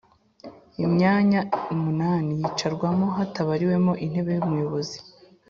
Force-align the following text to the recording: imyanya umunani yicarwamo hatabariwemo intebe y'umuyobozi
imyanya 0.85 1.41
umunani 1.73 2.31
yicarwamo 2.41 3.05
hatabariwemo 3.17 3.93
intebe 4.05 4.31
y'umuyobozi 4.35 4.97